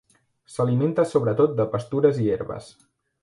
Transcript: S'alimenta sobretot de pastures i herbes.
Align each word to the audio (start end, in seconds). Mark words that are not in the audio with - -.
S'alimenta 0.53 1.05
sobretot 1.11 1.53
de 1.61 1.67
pastures 1.75 2.19
i 2.23 2.27
herbes. 2.37 2.73